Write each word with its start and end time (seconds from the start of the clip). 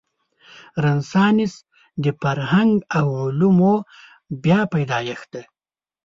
رنسانس 0.83 1.53
د 2.03 2.05
فرهنګ 2.21 2.71
او 2.97 3.05
علومو 3.23 3.75
بیا 4.43 4.59
پیدایښت 4.73 5.27
دی. 5.33 5.43